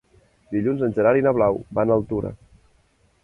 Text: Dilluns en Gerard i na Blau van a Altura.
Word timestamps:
Dilluns 0.55 0.81
en 0.87 0.95
Gerard 0.99 1.19
i 1.21 1.25
na 1.27 1.33
Blau 1.39 1.59
van 1.79 1.93
a 1.93 1.97
Altura. 2.01 2.35